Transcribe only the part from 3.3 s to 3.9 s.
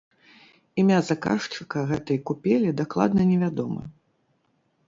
невядома.